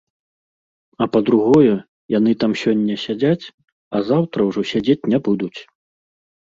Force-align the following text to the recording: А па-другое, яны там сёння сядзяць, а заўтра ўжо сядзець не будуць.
А 1.05 1.07
па-другое, 1.15 1.75
яны 2.17 2.31
там 2.45 2.51
сёння 2.63 2.95
сядзяць, 3.05 3.45
а 3.97 4.05
заўтра 4.09 4.39
ўжо 4.53 4.61
сядзець 4.75 5.03
не 5.15 5.19
будуць. 5.31 5.57